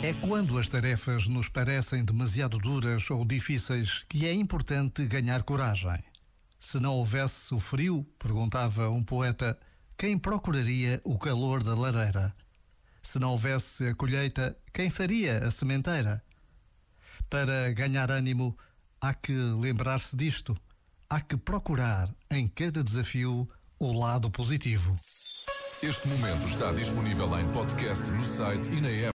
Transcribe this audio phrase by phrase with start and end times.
[0.00, 5.98] É quando as tarefas nos parecem demasiado duras ou difíceis que é importante ganhar coragem.
[6.60, 9.58] Se não houvesse o frio, perguntava um poeta,
[9.96, 12.32] quem procuraria o calor da lareira?
[13.02, 16.22] Se não houvesse a colheita, quem faria a sementeira?
[17.28, 18.56] Para ganhar ânimo,
[19.00, 20.56] há que lembrar-se disto.
[21.10, 23.48] Há que procurar em cada desafio
[23.80, 24.94] o lado positivo.
[25.80, 29.06] Este momento está disponível em podcast no site e na app.